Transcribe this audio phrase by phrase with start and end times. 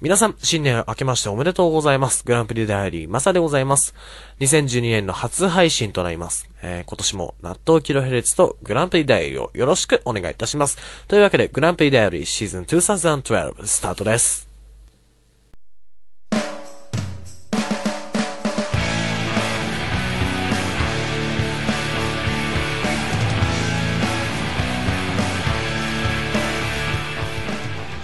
[0.00, 2.22] 皆さん、新年明けましておめでとうございます。
[2.24, 3.96] グランプリダイアリー、マサでございます。
[4.38, 6.48] 2012年の初配信となります。
[6.62, 10.78] えー、今年も納豆キロヘルツとグランプリダイアリーをよろしくお願いいたします。
[11.08, 14.46] というわけで、グランプリダイアリーシーズン2012スタートです。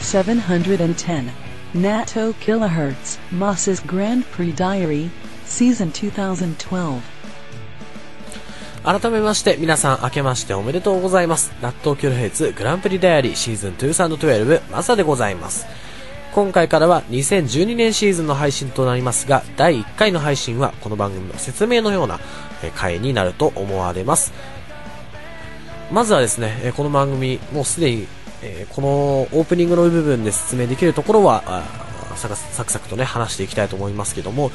[0.01, 1.44] 710.
[1.75, 3.18] Nato kilohertz.
[3.32, 5.10] Moss's Grand Prix Diary,
[5.45, 7.01] Season 2012.
[8.84, 11.52] 改めまして、皆さん明けましておめでとうございます。
[11.60, 15.66] 納豆キロヘルツグランプリダイアリーシーズン2012マサでございます。
[16.32, 22.20] 今回からは2012年シーズンの配信となりますが、第1回の配信はこの番組の説明のような
[22.77, 24.32] 回になると思われます。
[25.91, 28.06] まずはですね、この番組、もうすでに、
[28.45, 31.65] えーこのオープニングの部分で説明できるところは、
[32.16, 34.51] サクサクとね、話していきたいと思いますけども、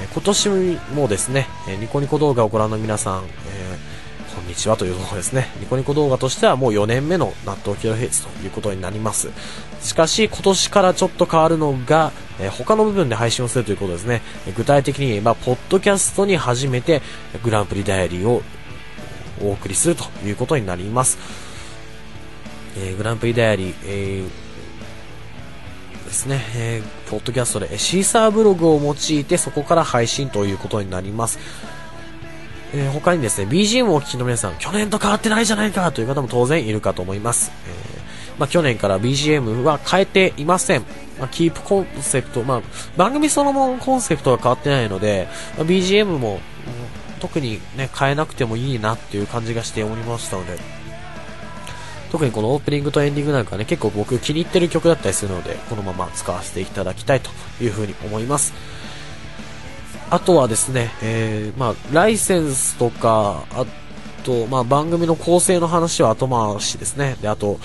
[0.00, 0.48] えー今年
[0.94, 3.98] もですね、えニコニコ動画をご覧の皆さん、えー
[4.34, 5.48] こんにちはというところですね。
[5.58, 9.30] ニコニコ動画としてはもう4年目の納豆キロヘイツということになります。
[9.80, 14.22] しかし、今年からちょっと変わるのが、え他の部分で配信をするということですね。
[14.46, 17.02] え具体的に言えば、ポッドキャストに初めて
[17.42, 18.42] グランプリダイアリーを
[19.42, 21.18] お送りするということになります。
[22.80, 24.28] えーグランプリダイアリー、えー
[26.06, 31.38] ですね、えーポッドキャストでシーサーブログを用いてそこから配信ということになります。
[32.74, 37.50] えー他にですね、BGM をお聞きの皆さん、去年と変わってないじゃないかという方も当然いるかと思います。
[37.66, 37.98] えー
[38.38, 40.84] まあ、去年から BGM は変えていません。
[41.18, 42.62] まあ、キープコンセプト、まあ、
[42.96, 46.40] 番組そのものコンセプトが変わってないので、まあ BGM も、
[47.18, 50.77] 特にね、変えなくてもいいなっていう感じがしておりましたので、
[52.10, 57.30] 特にこのオープニングとエンディングなんかね、結構僕気に入ってる曲だったりするので、このまま使わせていただきたいと
[57.62, 58.52] いうふうに思います。
[60.10, 63.66] あとはですね、えー、まあ、ライセンスとか、あ
[64.24, 67.16] と、まあ、番組の構成の話は後回しですね。
[67.20, 67.58] で、あと、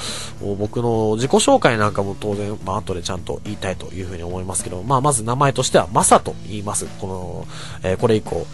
[0.58, 6.86] 僕の自己紹介なんかも当然、まあ、後でちゃんと言いたいというふうに思いますけど、まあ、まず名前としては、マサと言います。
[7.00, 7.48] この、
[7.84, 8.46] えーこれ以降、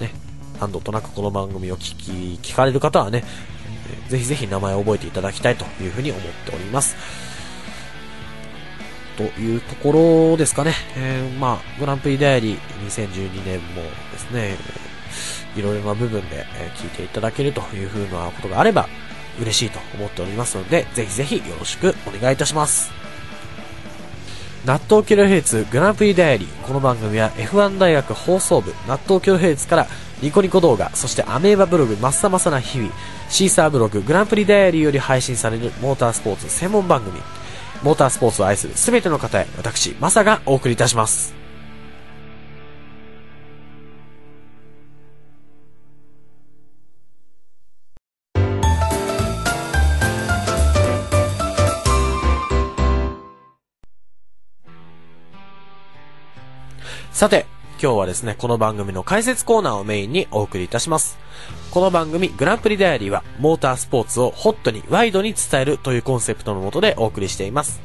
[0.00, 0.12] ね、
[0.60, 3.24] 何度となくこの番組を聞き、聞かれる方はね、
[4.08, 6.96] ぜひぜひ名前を覚えていただきたいというふうに思っております。
[9.16, 10.74] というところですかね。
[10.96, 13.82] えーまあ、グランプリダイアリー2012年も
[14.12, 14.56] ですね、
[15.56, 16.46] いろいろな部分で、
[16.76, 18.88] 聞いていただけるというふうなことがあれば
[19.40, 22.90] 嬉しいと思っておりますので、ぜひぜひよろしくお願いいたします。
[24.64, 26.66] 納豆キロヘイツグランプリダイアリー。
[26.66, 29.86] この番組は F1 大学放送部納豆キロヘイツから
[30.20, 32.90] ニコニコ動画、そしてアメーバブログマッサマサな日々、
[33.28, 37.20] シーサーブロググランプリダイアリーより配信されるモータースポーツ専門番組。
[37.82, 41.34] モータースポーツを愛する全ての方へ、私、マサがお送りいたします。
[57.12, 57.46] さて、
[57.80, 61.16] 今日はですね、この番組の解説コーナーをメインにお送りいたします。
[61.70, 67.80] この番組、グランプリダイアリーは、モータースポーツをホットに、ワイドに伝えるというコンセプトのもとでお送りしています。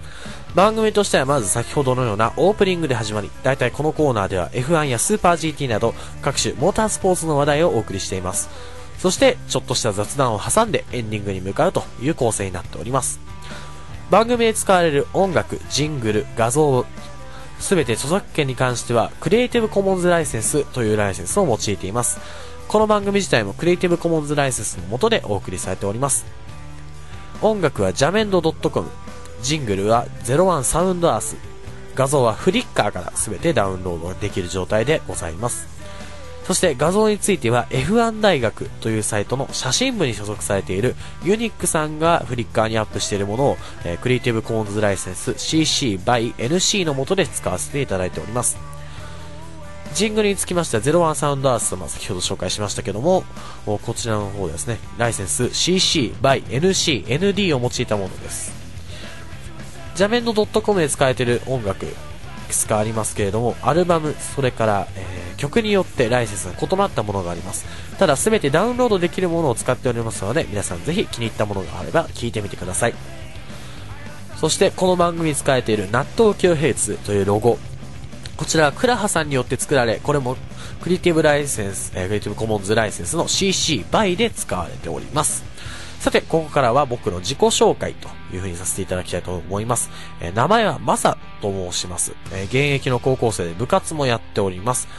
[0.55, 5.93] 番組としてはまず先ほどのようなオープニングで始まり、だいたいこのコーナーでは F1 やスーパー GT など
[6.23, 8.49] 各種モータースポーツの話題をお送りしています。
[8.97, 13.19] そして、ちょっとした雑談を挟んでエンディングに向かうという構成になっております。
[14.09, 16.85] 番組で使われる音楽、ジングル、画像、
[17.63, 22.19] すべて著作権に関しては、クリエイティブコモンズライセンスというライセンスを用いています。
[22.67, 26.25] この番組自体もクリエイティブコモンズライセンスの下でお送りされております。
[27.41, 28.89] 音楽はジャメンド .com、
[29.41, 31.37] ジングルは01サウンドアース、
[31.95, 35.72] 画像はフリッカーからすべてダウンロードできる状態でございます。
[36.43, 48.57] そして画像については F1 大学というサイトの写真部に所属されているユニックさんがフリッカーにアップしているものを、えークリエイティブコモンズライセンス CC by NC の下で使わせていただいております。
[49.93, 53.23] ジングルにつきましては01サウンドアースとま先ほど紹介しましたけども、
[53.65, 58.51] こちらの方ですね、ライセンス CC by NC ND を用いたものです。
[59.95, 61.85] ジャメンド .com で使えている音楽、
[62.43, 67.65] くつかありますけれども、アルバム、それから、えー曲によってライセンスが異なったものがあります。
[67.97, 72.93] ただ、すべてダウンロードできるものを使っておりますので、皆さんぜひ気に入ったものがあれば聞いてみてください。
[74.37, 77.57] そして、この番組に使えている納豆キロヘイツというロゴ。
[78.37, 80.37] こちらはクラハさんによって作られ、これも
[80.81, 85.52] クリエイティブライセンス、えクリエイティブコモンズライセンスの CC by で使われております。
[86.03, 89.89] さて、ここからは僕の自己紹介という風にさせていただきたいと思います。
[90.19, 92.13] えー名前はマサと申します。
[92.33, 94.89] えー現役の高校生で部活もやっております。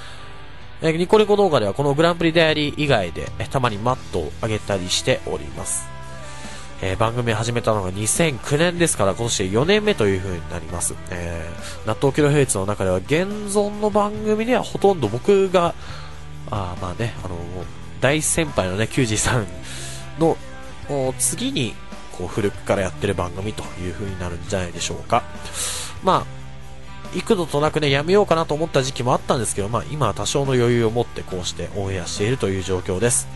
[0.81, 5.87] えーニコニコ動画ではこのグランプリダイアリー以外で、えーたまにマットを上げたりしております。
[6.81, 10.95] えー番組始めたのが2009年ですから今年で4年目という風になります。
[11.11, 15.75] えー、納豆キロヘイツの中では現存の番組ではほとんど僕が、
[16.51, 17.37] あまあね、あの
[18.01, 19.47] 大先輩のね、キュージさん
[20.19, 20.39] の
[21.19, 21.75] 次に
[22.17, 25.23] こう古くからやってる番組という風になるんじゃないでしょうか。
[26.03, 26.45] まあ、
[27.17, 33.29] 幾度となくね、やめようかなと思った時期もあったんですけど、まあ今は多少の余裕を持ってこうしてオンエアしているという状況です。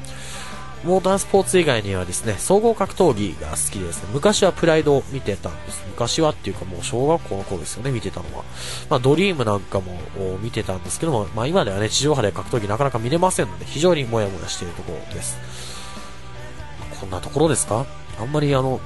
[0.84, 5.82] モータースポーツ以外にはですね、総合格闘技が好きでですね、昔はプライドを見てたんです。
[5.88, 8.44] 昔はっていうかもう小学校の頃ですよね、見てたのは。
[8.88, 9.98] まあドリームなんかも
[10.40, 15.36] 見てたんですけども、まあ今ではね、地上波で格闘技なかなか見れませんので、非常にモヤモヤしているところです。
[17.00, 17.86] こんなところですか？
[18.20, 18.80] あんまりあの、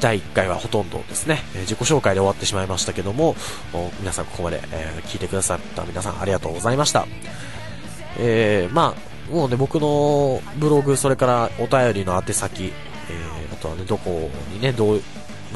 [0.00, 3.36] 第1回はほとんどですね、えー自己紹介で終わってしまいましたけども、
[3.74, 7.06] お皆さんここまで、えー聞いてくださった皆さんありがとうございました。
[8.18, 15.02] えーまあ、もうね、僕のブログ、それからお便りの宛先、えーあとはね、どこにね、どう、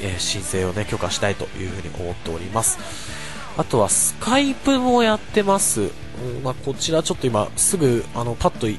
[0.00, 2.78] えー申請をね、許可したいというふうに思っております。
[3.56, 5.80] あとはスカイプもやってます。
[5.82, 8.78] うんまあ、こちらちょっと今すぐあのパッと言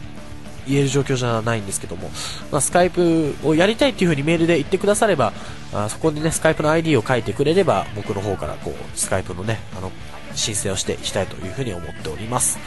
[0.69, 2.09] える状況じゃないんですけども、
[2.51, 5.33] まあ、スカイプをやりたいっていうふうにメールで言ってくだされば、
[5.73, 9.91] あそこにね、スカイプの ID を書いてくれれば、僕の方からこう、スカイプのね、あの、
[10.35, 12.59] 申請をしていきたいというふうに思っております。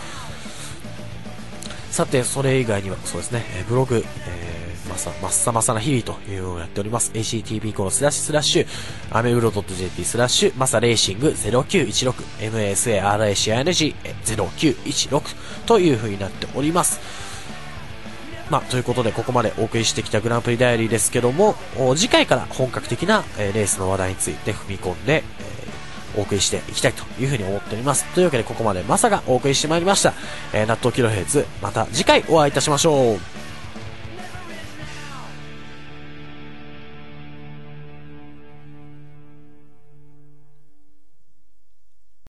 [1.91, 4.05] さて、それ以外には、そうですね、えブログ、えー、
[4.91, 7.13] まさ、まっさまさな日々というのをやっております。
[7.13, 8.67] HTTP コロスラッシュスラッシュ、
[9.11, 12.13] アメブロドット .jp スラッシュ、マサレーシング0916、
[12.51, 15.23] masaracing0916
[15.67, 17.01] という風になっております。
[18.51, 21.55] まあ、ということで、ここまでお送りしてきたグランプリダイアリーですけども、
[21.95, 25.61] 次回から本格的な、えーレースの話題について踏み込んで、えー
[26.17, 28.05] お送りしていきたいというふうに思っております。
[28.15, 30.13] というわけで、ここまでマサがお送りしてまいりました。
[30.53, 33.40] えー、納豆キロヘイズ、また次回お会いいたしましょう。